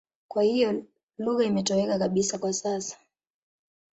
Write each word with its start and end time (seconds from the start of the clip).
Kwa 0.27 0.43
hiyo 0.43 0.83
lugha 1.17 1.43
imetoweka 1.43 1.99
kabisa 1.99 2.37
kwa 2.37 2.53
sasa. 2.53 2.97